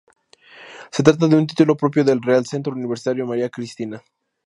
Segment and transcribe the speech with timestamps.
[0.91, 4.01] Se trata de un título propio del Real Centro Universitario María Cristina.